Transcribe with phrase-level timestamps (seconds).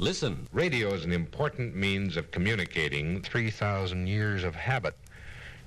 [0.00, 0.46] Listen.
[0.52, 4.96] Radio is an important means of communicating 3,000 years of habit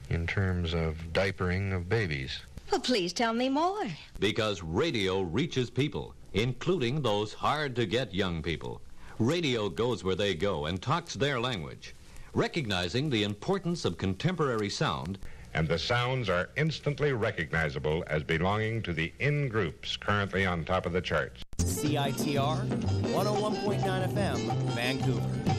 [0.10, 2.40] in terms of diapering of babies.
[2.72, 3.88] Well, please tell me more.
[4.22, 8.82] Because radio reaches people, including those hard to get young people.
[9.20, 11.94] Radio goes where they go and talks their language.
[12.34, 15.20] Recognizing the importance of contemporary sound,
[15.54, 20.86] and the sounds are instantly recognizable as belonging to the in groups currently on top
[20.86, 21.44] of the charts.
[21.64, 22.66] CITR
[23.14, 24.38] 101.9 FM,
[24.76, 25.51] Vancouver.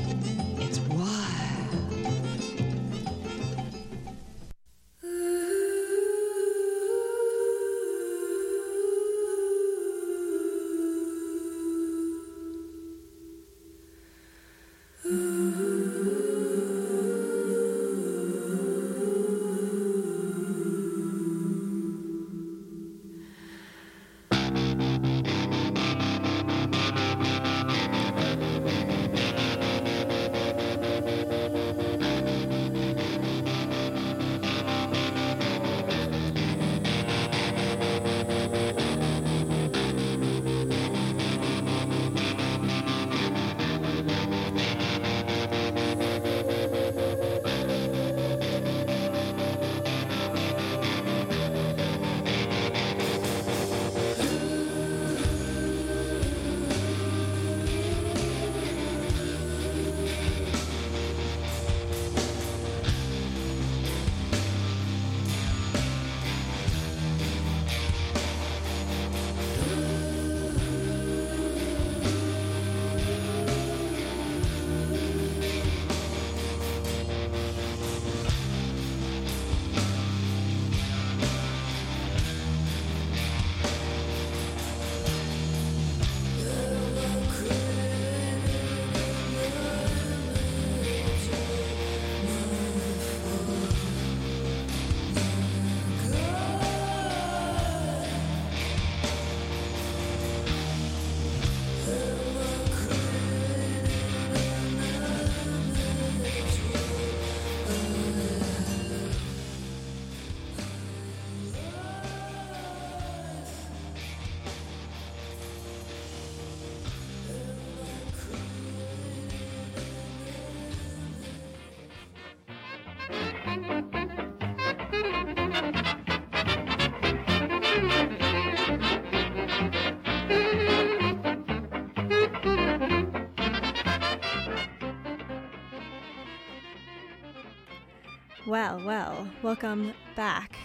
[138.44, 140.56] Well, well, welcome back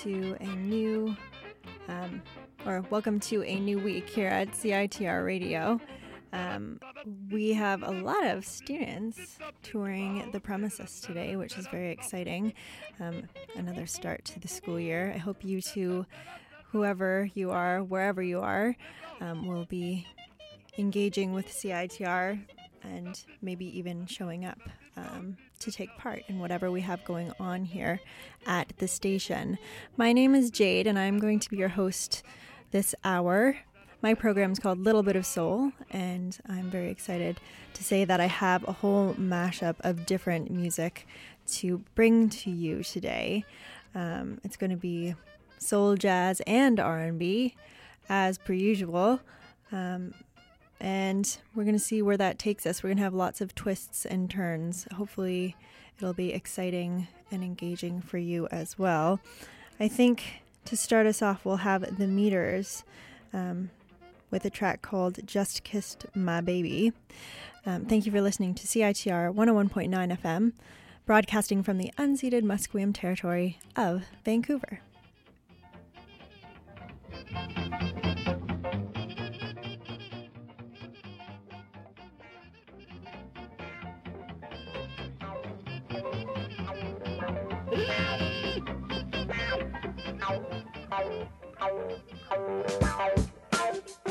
[0.00, 1.14] to a new,
[1.86, 2.22] um,
[2.64, 5.78] or welcome to a new week here at CITR Radio.
[6.32, 6.80] Um,
[7.30, 12.54] we have a lot of students touring the premises today, which is very exciting.
[13.00, 13.24] Um,
[13.54, 15.12] another start to the school year.
[15.14, 16.06] I hope you two,
[16.70, 18.74] whoever you are, wherever you are,
[19.20, 20.06] um, will be
[20.78, 22.42] engaging with CITR
[22.82, 24.58] and maybe even showing up
[24.96, 28.00] um, to take part in whatever we have going on here
[28.46, 29.58] at the station.
[29.96, 32.22] My name is Jade, and I'm going to be your host
[32.70, 33.56] this hour.
[34.02, 37.40] My program is called Little Bit of Soul, and I'm very excited
[37.74, 41.06] to say that I have a whole mashup of different music
[41.52, 43.44] to bring to you today.
[43.94, 45.14] Um, it's going to be
[45.58, 47.54] soul, jazz, and R&B,
[48.08, 49.20] as per usual.
[49.70, 50.14] Um,
[50.82, 52.82] and we're going to see where that takes us.
[52.82, 54.88] We're going to have lots of twists and turns.
[54.92, 55.54] Hopefully,
[55.96, 59.20] it'll be exciting and engaging for you as well.
[59.78, 62.82] I think to start us off, we'll have the meters
[63.32, 63.70] um,
[64.32, 66.92] with a track called Just Kissed My Baby.
[67.64, 70.52] Um, thank you for listening to CITR 101.9 FM,
[71.06, 74.80] broadcasting from the unceded Musqueam territory of Vancouver.
[91.62, 91.70] I
[93.60, 94.01] feel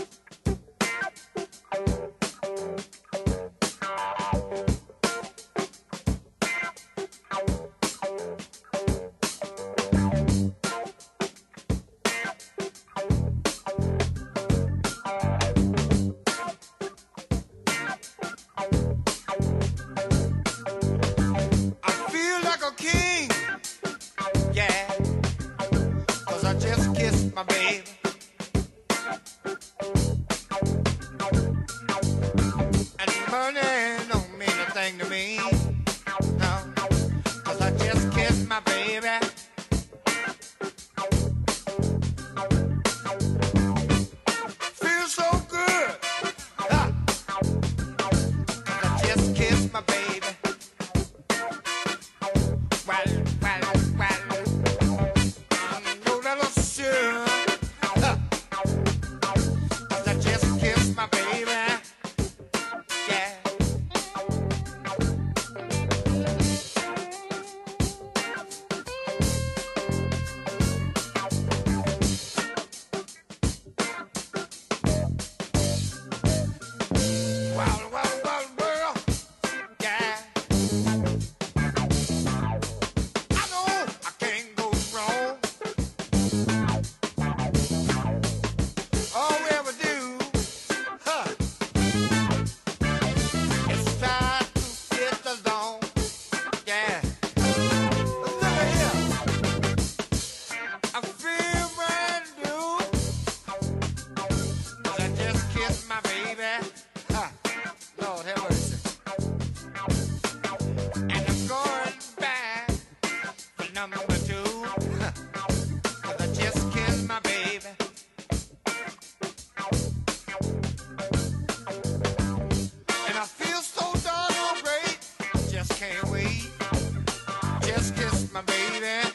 [128.34, 129.11] my baby.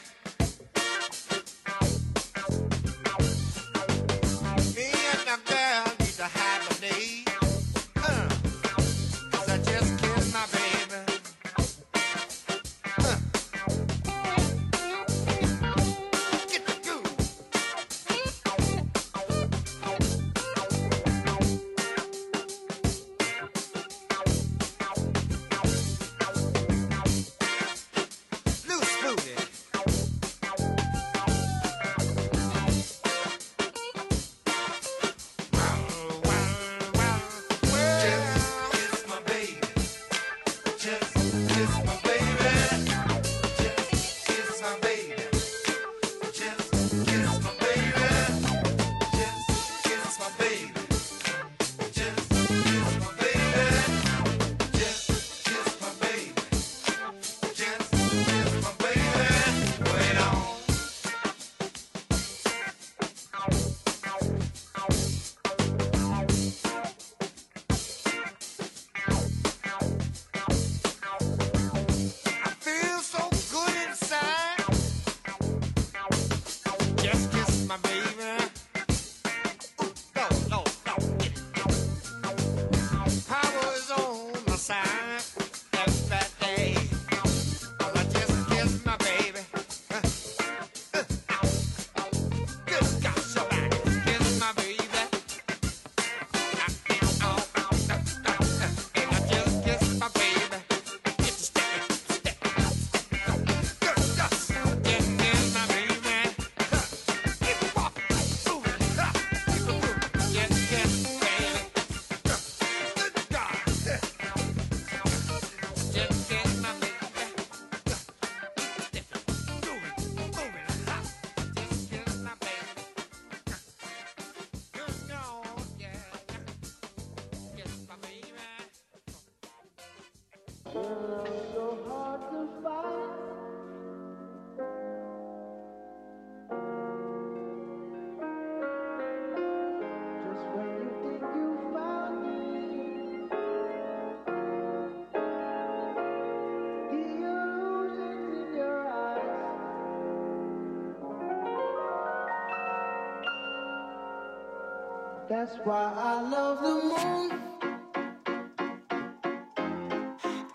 [155.37, 157.29] That's why I love the moon.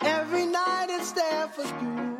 [0.01, 2.12] Every night it's there for you.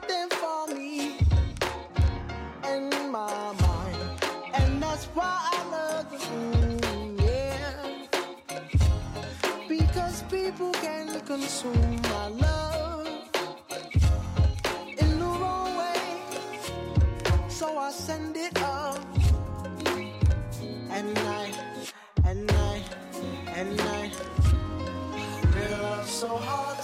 [0.00, 1.18] right for me
[2.68, 4.20] in my mind,
[4.54, 7.74] and that's why I love you, yeah.
[9.68, 13.06] Because people can consume my love
[14.98, 16.00] in the wrong way,
[17.48, 18.98] so I send it up,
[20.90, 21.52] and I,
[22.24, 22.82] and I,
[23.56, 24.10] and I,
[25.54, 26.81] real love so hard.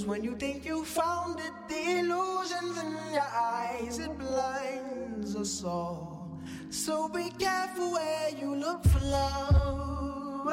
[0.00, 5.62] Just when you think you found it, the illusions in your eyes it blinds us
[5.62, 6.40] all.
[6.70, 10.50] So be careful where you look for love.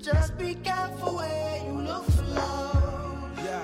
[0.00, 3.38] Just be careful where you look for love.
[3.38, 3.62] Yeah,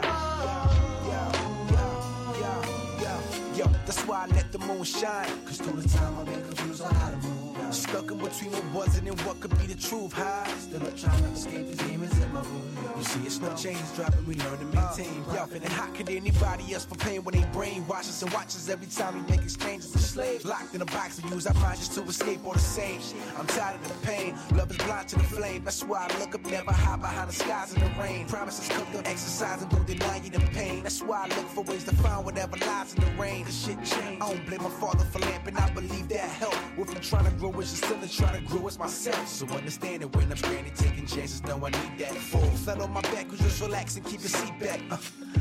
[1.09, 1.33] yeah,
[1.73, 2.62] yeah, yeah,
[3.02, 3.57] yeah.
[3.57, 5.33] Yo, that's why I let the moon shine.
[5.47, 7.48] Cause through the time I've been confused on how to move.
[7.70, 10.12] Stuck in between what wasn't and what could be the truth.
[10.12, 10.46] High.
[10.58, 12.78] Still up trying to escape these demons in my room.
[12.96, 15.22] You see, it's no chains dropping, we learn to maintain.
[15.32, 18.68] Yo, and how could anybody else for pain when they brainwash us and watch us
[18.68, 20.44] every time we make exchanges of slaves?
[20.44, 23.00] Locked in a box and use our minds just to escape all the same.
[23.38, 24.34] I'm tired of the pain.
[24.54, 25.62] Love is blind to the flame.
[25.62, 28.26] That's why I look up, never hide behind the skies in the rain.
[28.26, 30.82] Promises cooked up, exercise and don't deny you the pain.
[30.82, 33.44] That's why I look for ways to find whatever lies in the rain.
[33.44, 34.22] The shit changed.
[34.22, 35.56] I don't blame my father for lamping.
[35.56, 36.54] I believe that help.
[36.76, 39.27] What I'm trying to grow is just still trying to grow as myself.
[39.29, 41.43] So understand it when I'm stranded, taking chances.
[41.45, 42.15] No, I need that.
[42.15, 44.81] Full flat on my back, cause just relax and keep your seat back.
[44.91, 44.97] Uh,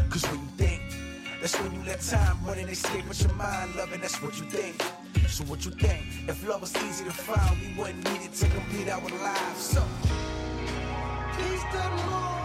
[0.09, 0.81] cause when you think,
[1.41, 4.01] that's when you let time run and escape with your mind, loving.
[4.01, 4.75] That's what you think.
[5.27, 6.05] So what you think?
[6.27, 9.61] If love was easy to find, we wouldn't need it to complete our lives.
[9.61, 9.83] So
[11.37, 12.36] Peace to the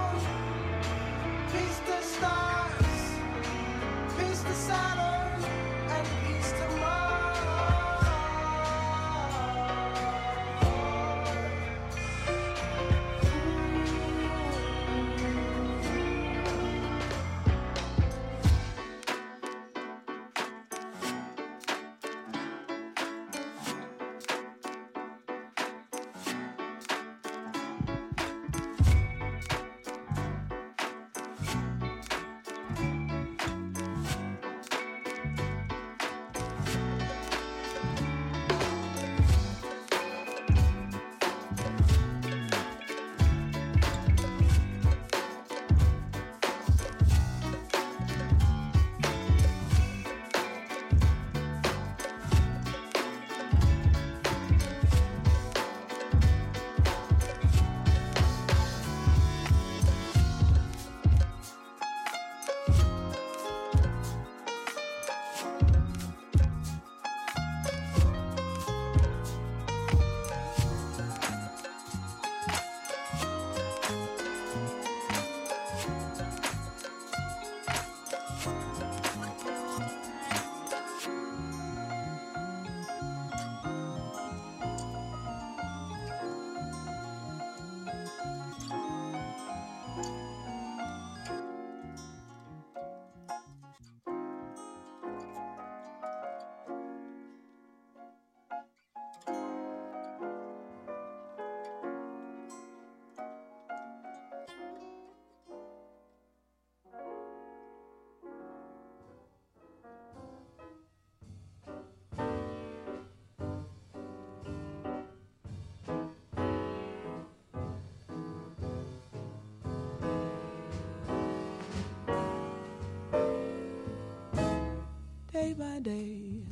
[125.52, 126.42] day by day.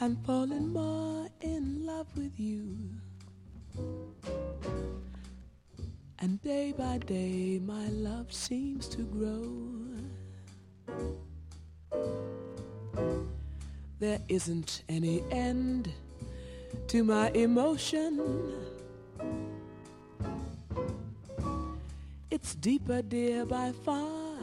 [0.00, 2.78] I'm falling more in love with you.
[6.18, 9.46] And day by day, my love seems to grow.
[14.00, 15.92] There isn't any end
[16.88, 18.20] to my emotion.
[22.30, 24.38] It's deeper, dear, by far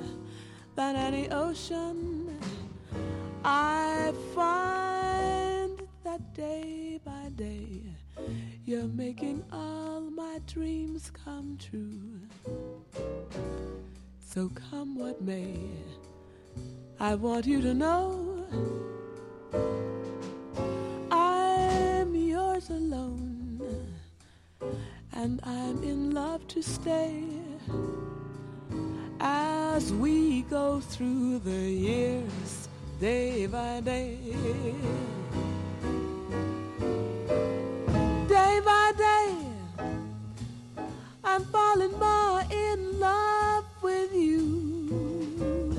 [0.75, 2.00] than any ocean.
[3.43, 7.81] I find that day by day
[8.65, 12.19] you're making all my dreams come true.
[14.19, 15.57] So come what may,
[16.99, 18.45] I want you to know
[21.09, 23.91] I'm yours alone
[25.13, 27.23] and I'm in love to stay
[29.19, 32.69] as we go through the years
[33.01, 34.15] day by day.
[38.27, 39.35] Day by day,
[41.23, 45.75] I'm falling more in love with you.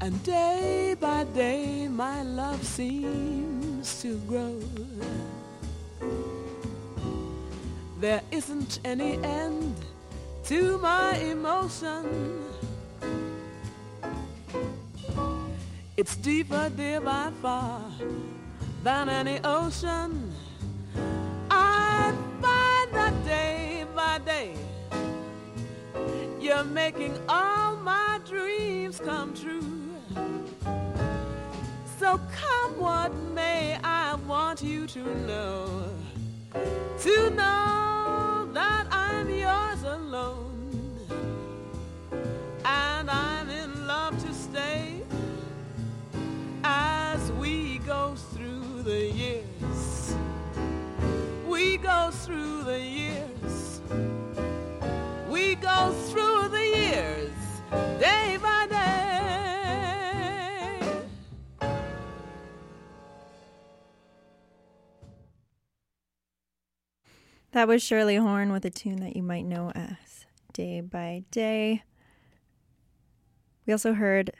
[0.00, 4.58] And day by day my love seems to grow.
[8.00, 9.76] There isn't any end
[10.44, 12.53] to my emotion.
[16.04, 17.80] It's deeper, dear, by far
[18.82, 20.34] than any ocean.
[21.50, 22.12] I
[22.42, 24.52] find that day by day
[26.38, 29.94] you're making all my dreams come true.
[31.98, 35.88] So come what may, I want you to know,
[37.00, 39.83] to know that I'm yours
[67.64, 71.82] That was Shirley Horn with a tune that you might know as Day by Day.
[73.64, 74.32] We also heard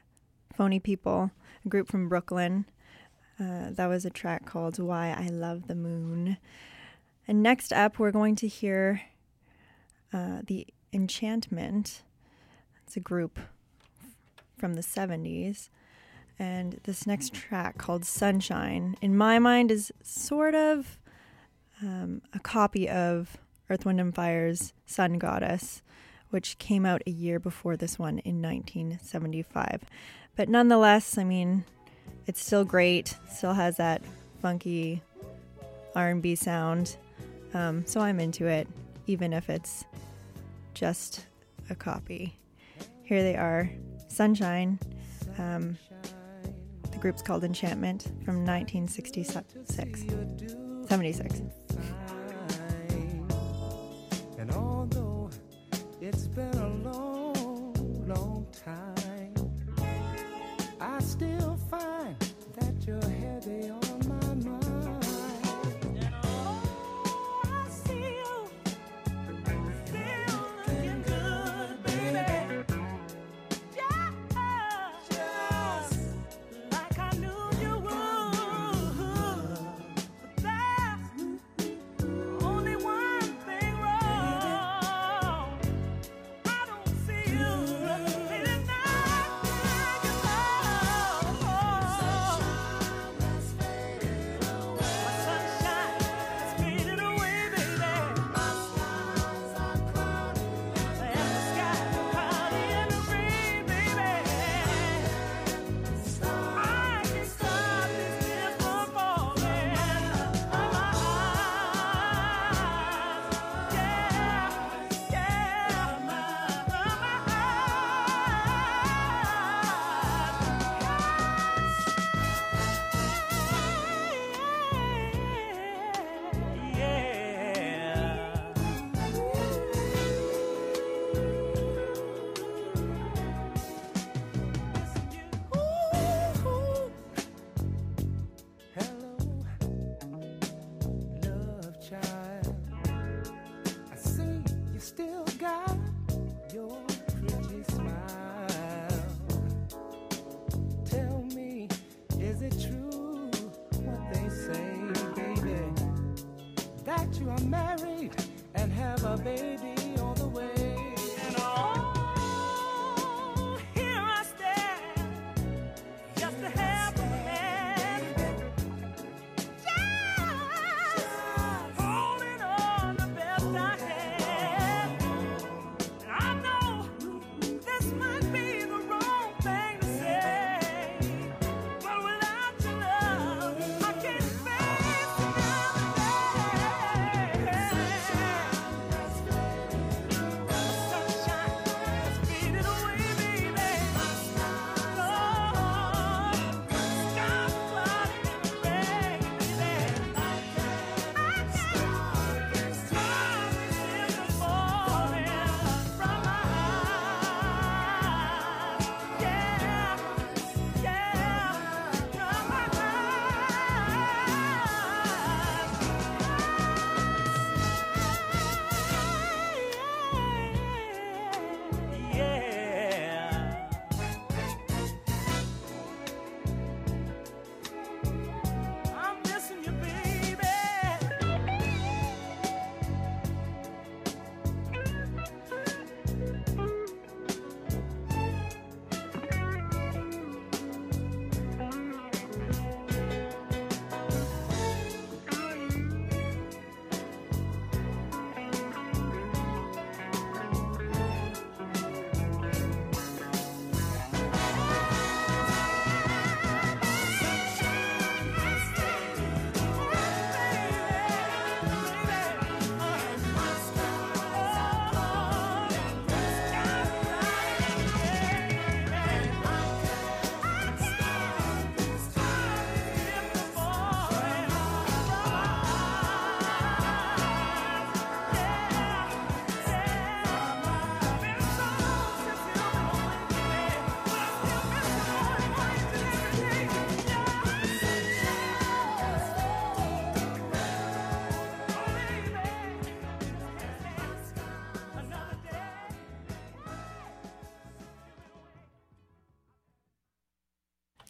[0.54, 1.30] Phony Ppl,
[1.64, 2.66] a group from Brooklyn.
[3.40, 6.36] Uh, that was a track called Why I Love the Moon.
[7.26, 9.00] And next up, we're going to hear
[10.12, 12.02] uh, The Enchantment.
[12.82, 13.38] It's a group
[14.58, 15.70] from the 70s.
[16.38, 20.98] And this next track called Sunshine, in my mind, is sort of
[21.82, 23.36] um, a copy of
[23.70, 25.82] Earth, Wind, and Fire's Sun Goddess,
[26.30, 29.82] which came out a year before this one in 1975.
[30.36, 31.64] But nonetheless, I mean,
[32.26, 33.16] it's still great.
[33.30, 34.02] Still has that
[34.40, 35.02] funky
[35.94, 36.96] R&B sound.
[37.52, 38.66] Um, so I'm into it,
[39.06, 39.84] even if it's
[40.74, 41.26] just
[41.70, 42.36] a copy.
[43.04, 43.70] Here they are,
[44.08, 44.78] Sunshine.
[45.38, 45.78] Um,
[46.90, 50.63] the group's called Enchantment from 1966.
[50.88, 51.42] 76.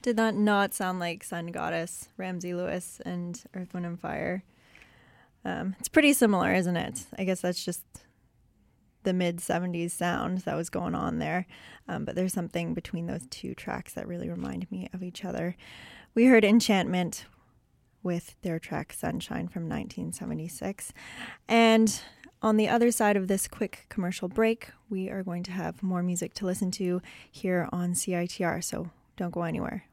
[0.05, 4.45] Did that not sound like Sun Goddess, Ramsey Lewis, and Earth, Wind, and Fire?
[5.47, 7.07] Um, it's pretty similar, isn't it?
[7.17, 7.81] I guess that's just
[9.05, 11.47] the mid 70s sound that was going on there.
[11.89, 15.57] Um, but there's something between those two tracks that really remind me of each other.
[16.15, 17.25] We heard Enchantment
[18.03, 20.93] with their track Sunshine from 1976.
[21.49, 21.99] And
[22.43, 26.03] on the other side of this quick commercial break, we are going to have more
[26.03, 28.63] music to listen to here on CITR.
[28.63, 29.85] So don't go anywhere.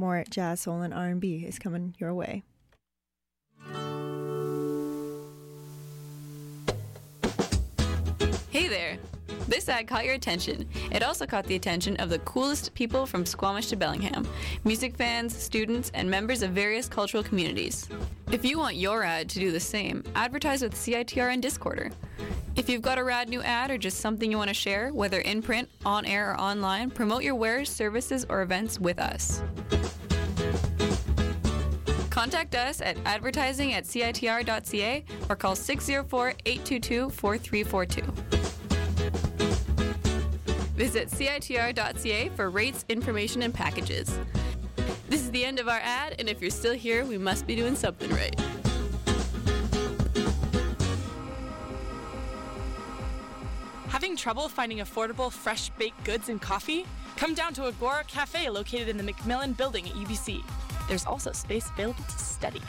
[0.00, 2.44] More jazz, soul, and R&B is coming your way.
[8.50, 8.96] Hey there!
[9.48, 10.68] This ad caught your attention.
[10.92, 14.28] It also caught the attention of the coolest people from Squamish to Bellingham
[14.62, 17.88] music fans, students, and members of various cultural communities.
[18.30, 21.92] If you want your ad to do the same, advertise with CITR and Discorder.
[22.58, 25.20] If you've got a rad new ad or just something you want to share, whether
[25.20, 29.44] in print, on air, or online, promote your wares, services, or events with us.
[32.10, 38.02] Contact us at advertising at citr.ca or call 604 822 4342.
[40.74, 44.18] Visit citr.ca for rates, information, and packages.
[45.08, 47.54] This is the end of our ad, and if you're still here, we must be
[47.54, 48.34] doing something right.
[53.88, 56.84] Having trouble finding affordable, fresh baked goods and coffee?
[57.16, 60.44] Come down to Agora Cafe located in the MacMillan building at UBC.
[60.88, 62.60] There's also space available to study.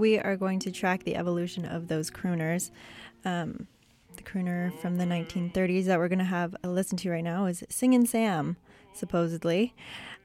[0.00, 2.70] We are going to track the evolution of those crooners.
[3.26, 3.66] Um,
[4.16, 7.44] the crooner from the 1930s that we're going to have a listen to right now
[7.44, 8.56] is Singin' Sam,
[8.94, 9.74] supposedly.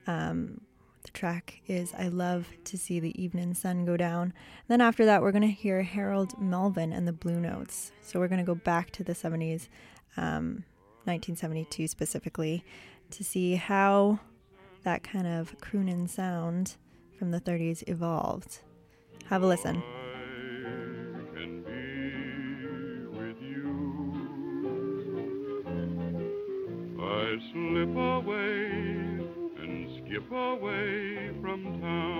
[0.08, 0.62] Um,
[1.04, 4.32] the track is I Love to See the Evening Sun Go Down.
[4.70, 7.92] Then after that, we're going to hear Harold Melvin and the Blue Notes.
[8.02, 9.68] So we're going to go back to the 70s,
[10.16, 10.64] um,
[11.04, 12.64] 1972 specifically,
[13.12, 14.20] to see how
[14.84, 16.78] that kind of croonin' sound
[17.20, 18.60] from the 30s evolved.
[19.26, 19.82] Have a listen.
[27.00, 28.66] I slip away
[29.58, 32.15] and skip away from town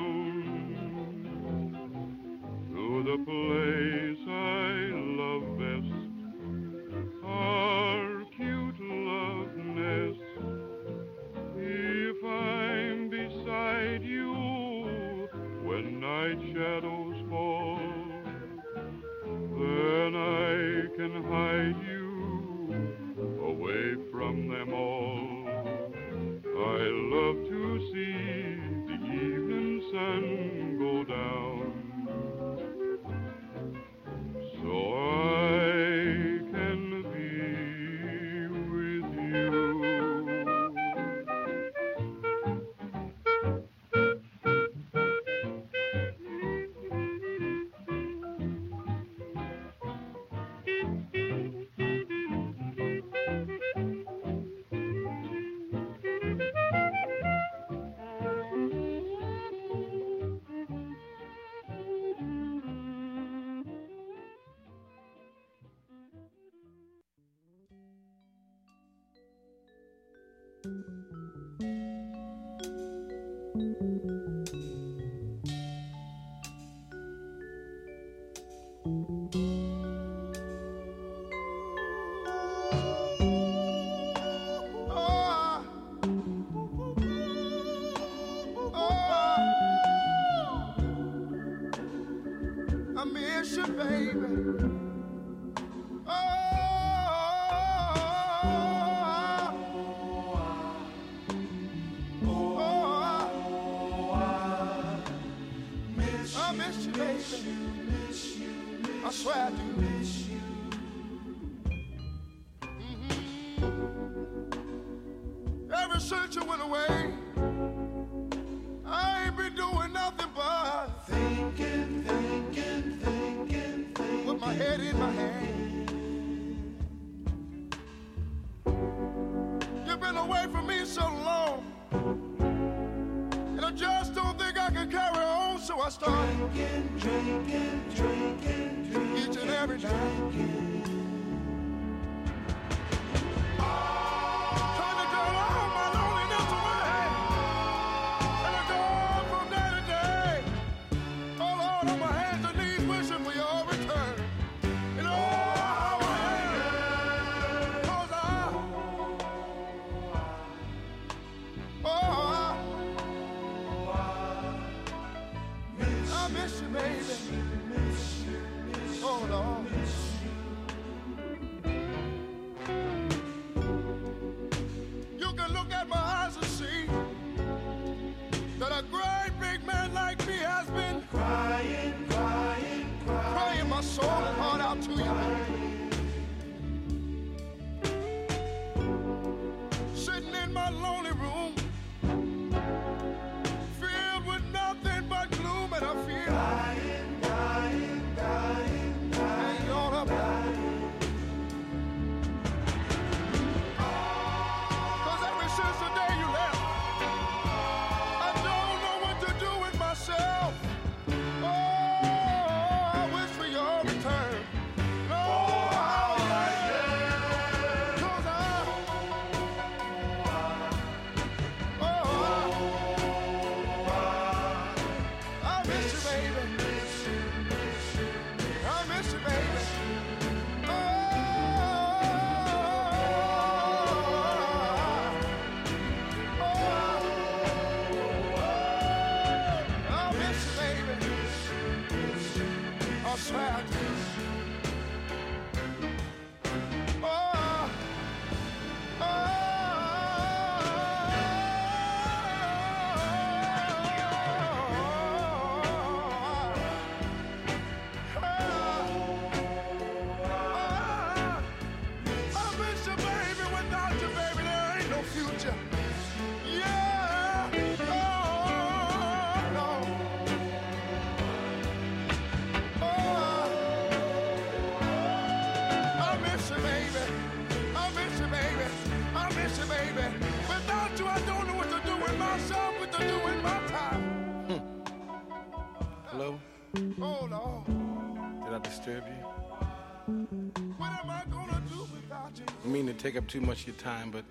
[293.06, 294.26] take up too much of your time, but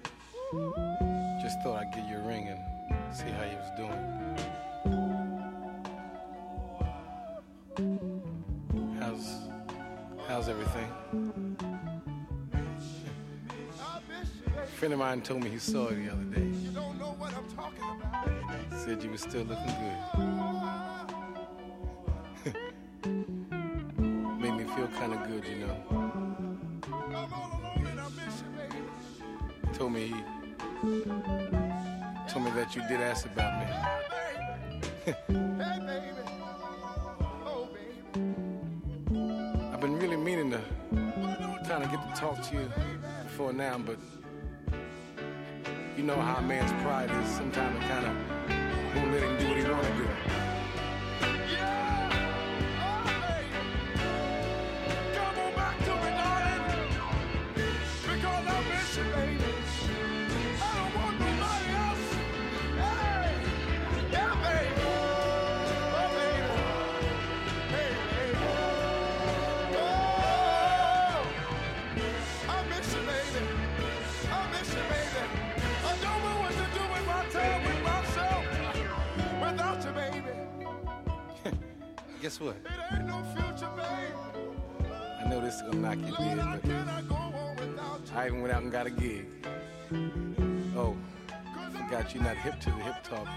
[1.41, 2.59] just thought I'd give you a ring and
[3.15, 4.03] see how you was doing.
[8.99, 9.43] How's
[10.27, 10.91] how's everything?
[14.61, 16.43] A friend of mine told me he saw you the other day.
[16.43, 18.29] You don't know what I'm talking about.
[18.77, 19.99] Said you were still looking good.
[24.41, 25.94] Made me feel kind of good, you know.
[29.75, 30.15] Told me he
[32.29, 33.67] told me that you did ask about me.
[39.73, 40.61] I've been really meaning to
[41.69, 42.71] kind of get to talk to you
[43.25, 43.99] before now, but
[45.97, 47.29] you know how a man's pride is.
[47.35, 48.15] Sometimes it kind of
[48.95, 50.44] won't let him do what he want to do.
[82.25, 82.57] Guess what?
[83.05, 83.69] No future.
[83.77, 88.87] I know this is gonna knock you dead, but I even went out and got
[88.87, 89.27] a gig.
[90.75, 90.97] Oh,
[91.73, 93.29] forgot you're not hip to the hip talk.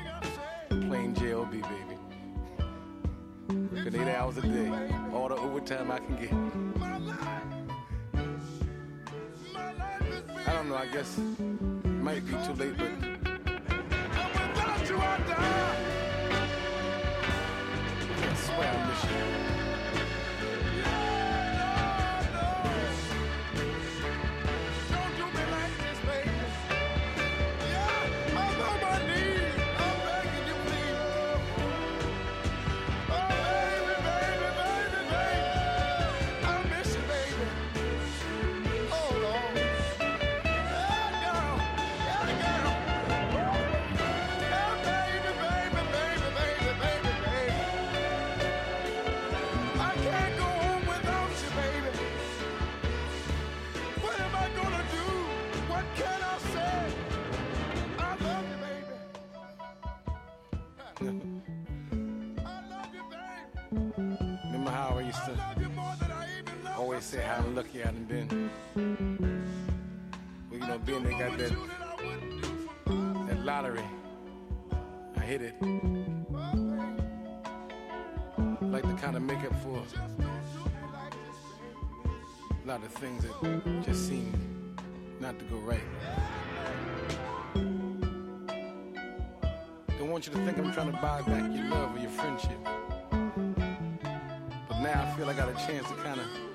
[0.70, 1.98] Plain JOB, baby.
[3.76, 4.72] Working eight hours a day,
[5.14, 6.32] all the overtime I can get.
[10.48, 13.18] I don't know, I guess it might be too late, but
[18.58, 19.57] Without you, I
[67.38, 68.50] how lucky I done been?
[70.50, 71.52] Well, you know, being they got that,
[73.28, 73.84] that lottery,
[75.16, 75.54] I hit it.
[78.62, 79.84] Like to kind of make up for
[82.50, 84.76] a lot of things that just seem
[85.20, 85.80] not to go right.
[90.00, 92.58] Don't want you to think I'm trying to buy back your love or your friendship.
[93.12, 96.47] But now I feel I got a chance to kind of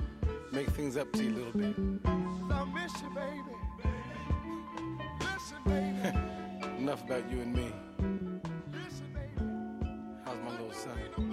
[0.52, 1.74] make things up to you a little bit.
[2.04, 3.42] I miss you, baby.
[3.82, 5.00] baby.
[5.20, 6.18] Listen, baby.
[6.78, 7.72] Enough about you and me.
[8.72, 9.48] Listen, baby.
[10.24, 11.31] How's my little son?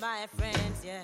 [0.00, 1.02] my friends, yeah.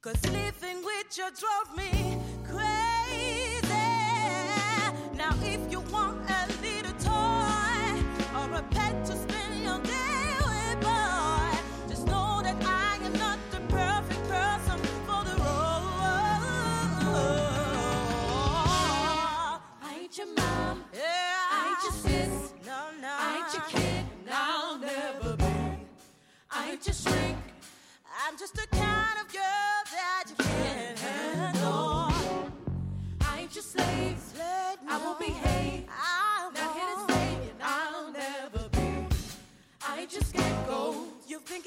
[0.00, 3.68] Cause living with you drove me crazy.
[5.14, 6.26] Now, if you want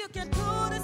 [0.05, 0.74] you can do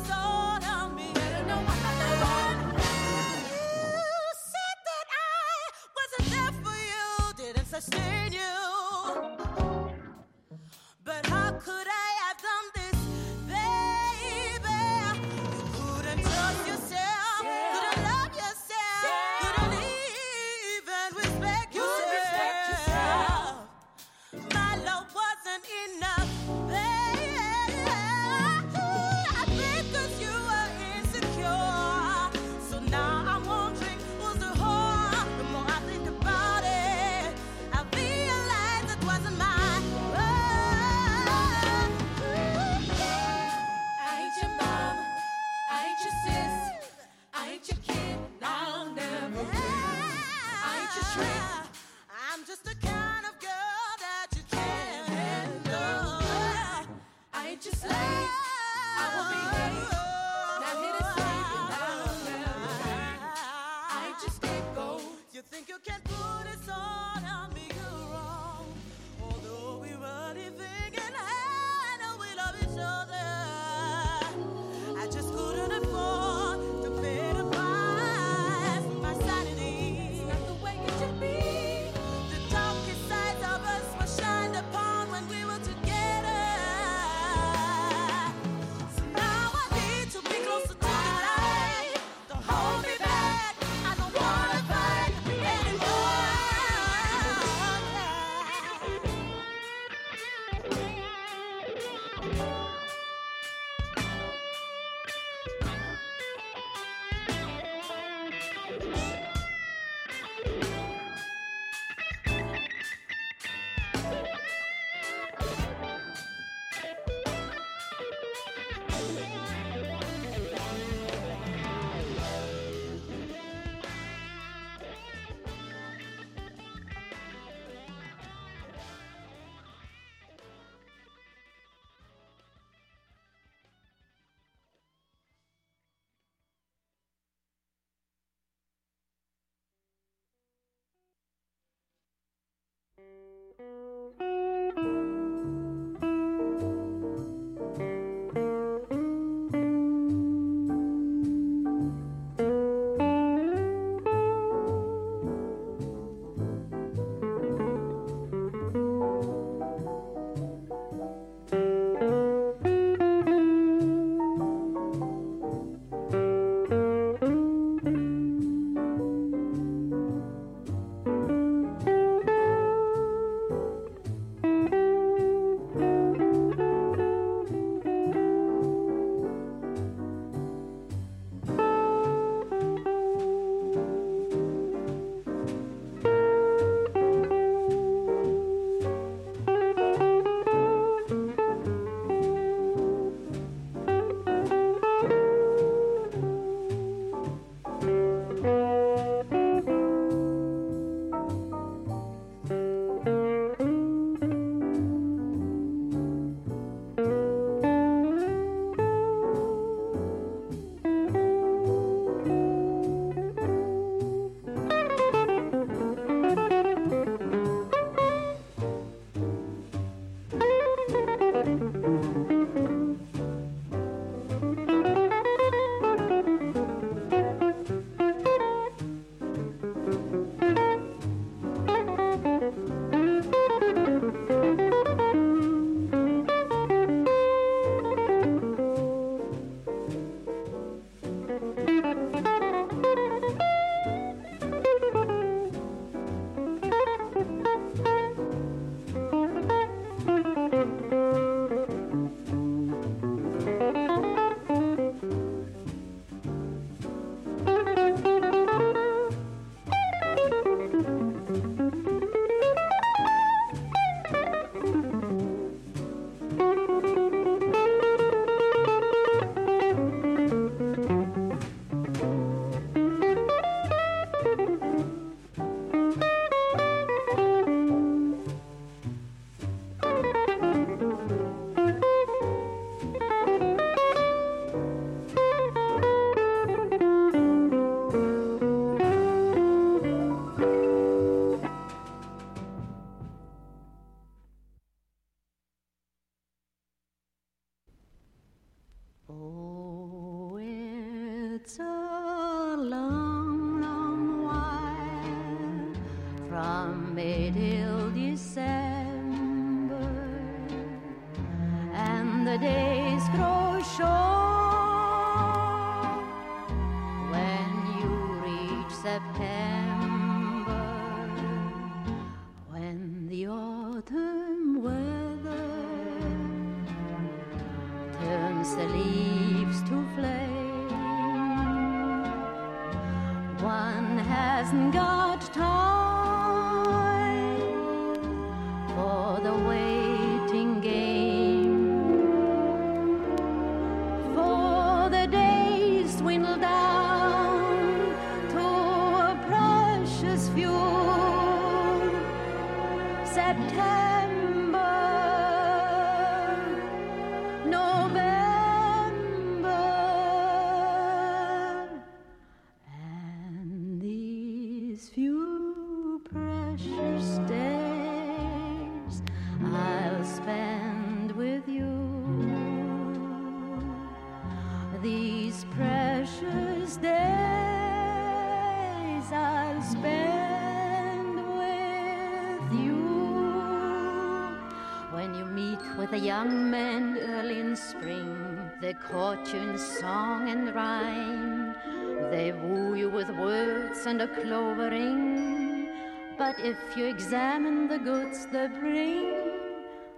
[394.22, 395.70] clovering.
[396.18, 399.32] But if you examine the goods they bring,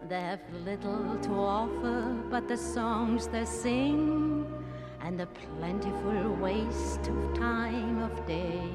[0.07, 4.45] they have little to offer but the songs they sing
[5.01, 8.69] and the plentiful waste of time of day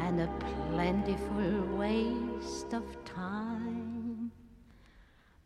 [0.00, 0.28] and the
[0.70, 4.30] plentiful waste of time.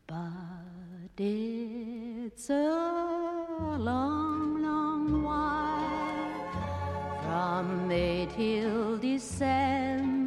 [0.07, 4.18] But it's a long
[7.59, 10.18] From mid hill descend.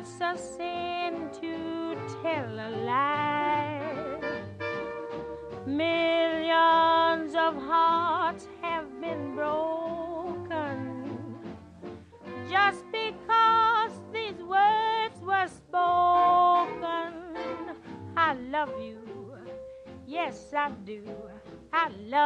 [0.00, 4.18] it's a sin to tell a lie.
[5.66, 10.78] Millions of hearts have been broken
[12.48, 17.12] just because these words were spoken.
[18.16, 18.98] I love you.
[20.06, 21.04] Yes, I do.
[21.72, 22.19] I love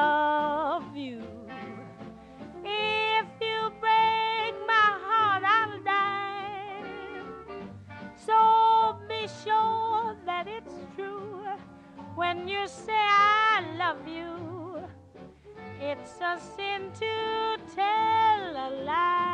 [16.05, 19.34] it's a sin to tell a lie.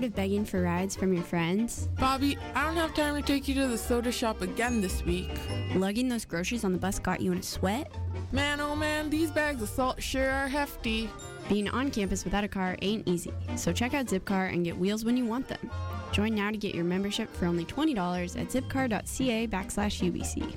[0.00, 1.90] Tired of begging for rides from your friends?
[1.98, 5.28] Bobby, I don't have time to take you to the soda shop again this week.
[5.74, 7.92] Lugging those groceries on the bus got you in a sweat?
[8.32, 11.10] Man, oh man, these bags of salt sure are hefty.
[11.50, 15.04] Being on campus without a car ain't easy, so check out Zipcar and get wheels
[15.04, 15.70] when you want them.
[16.12, 20.56] Join now to get your membership for only $20 at zipcar.ca backslash UBC.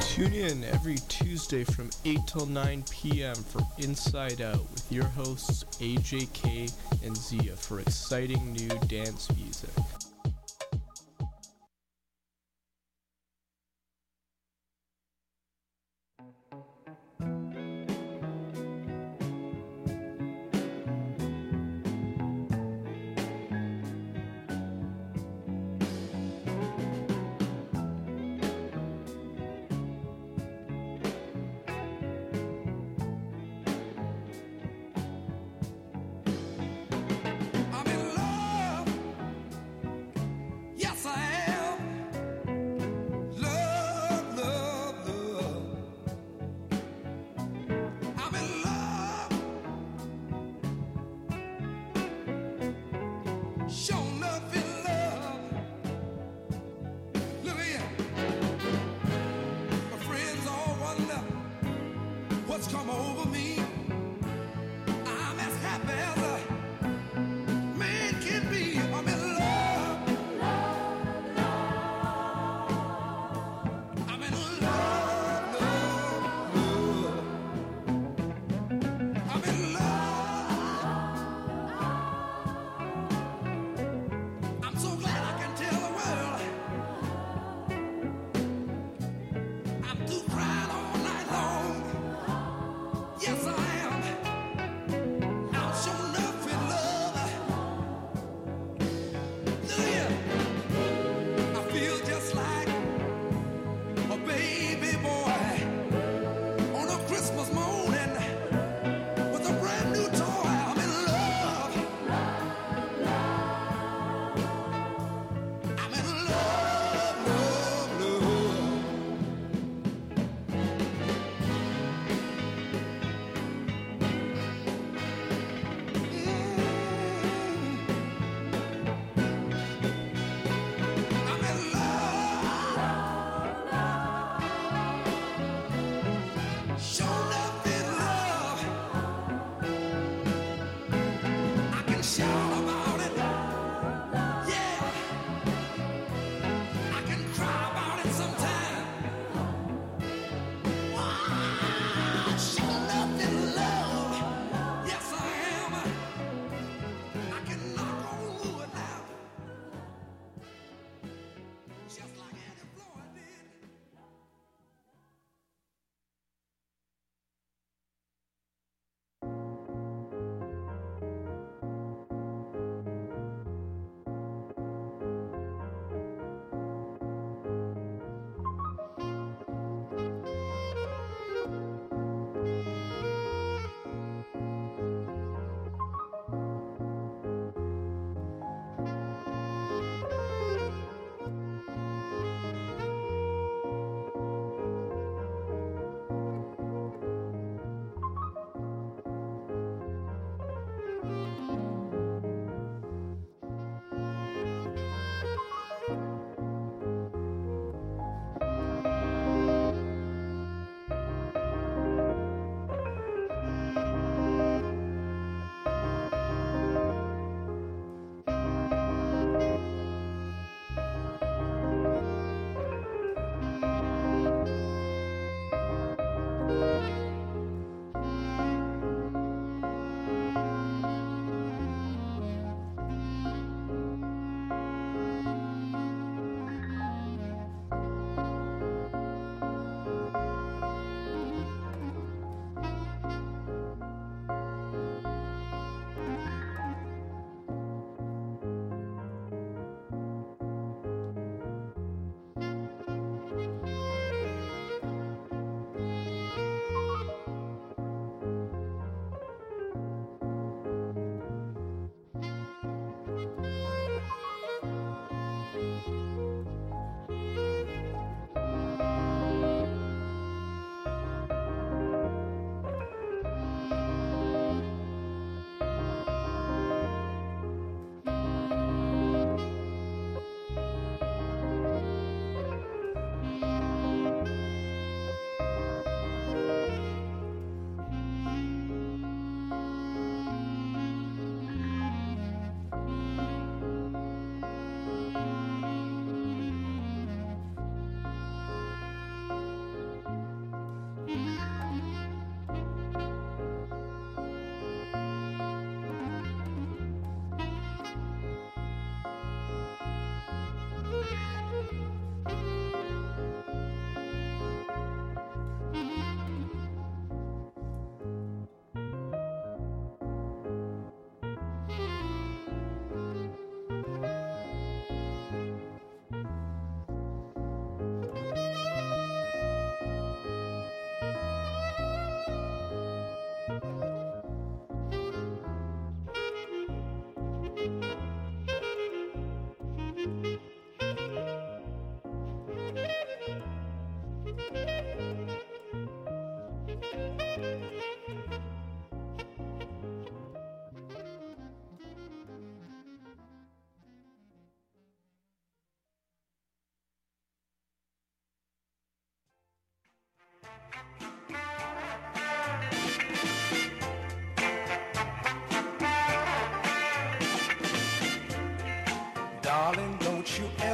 [0.00, 3.36] Tune in every Tuesday from 8 till 9 p.m.
[3.36, 6.72] for Inside Out with your hosts AJK
[7.04, 9.45] and Zia for exciting new dance music.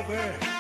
[0.05, 0.52] forever.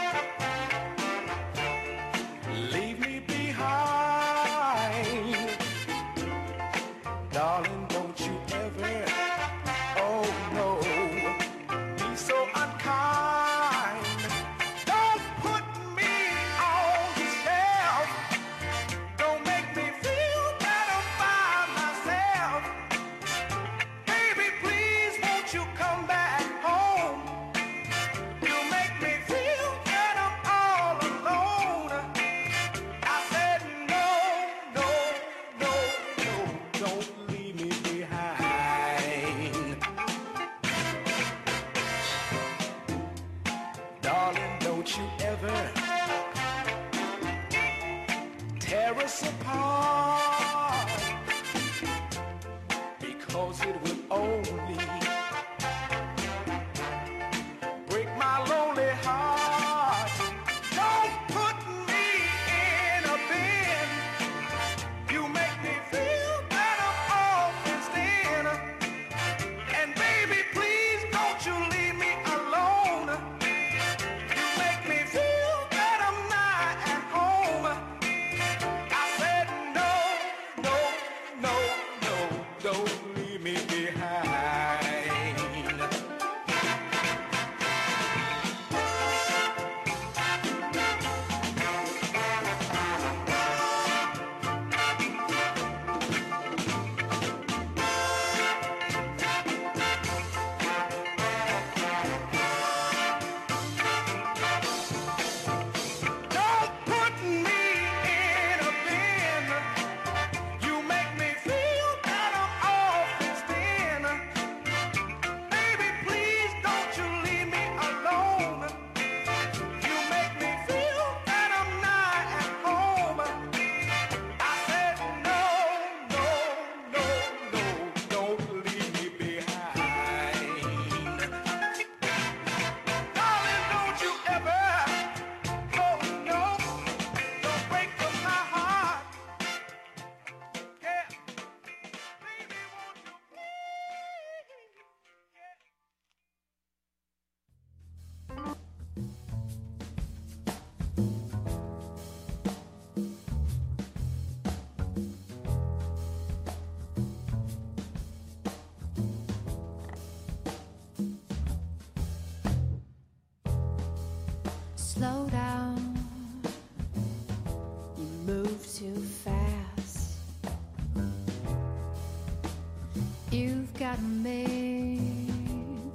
[173.93, 175.01] gotta make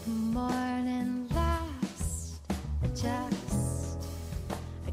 [0.06, 2.42] the morning last.
[2.94, 3.98] Just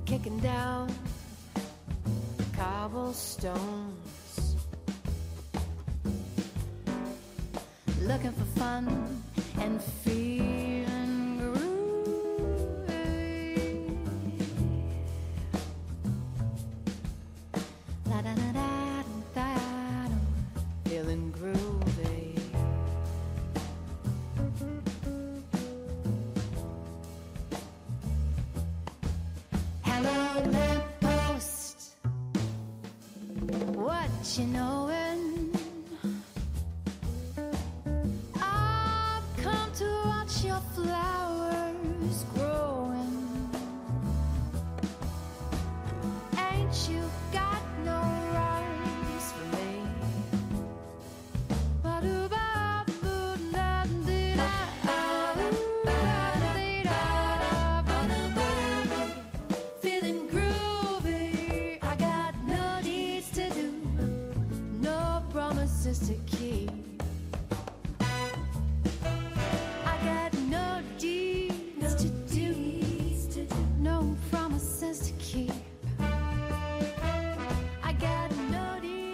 [0.07, 0.91] kicking down
[2.57, 4.57] cobblestones,
[8.01, 9.14] looking for fun.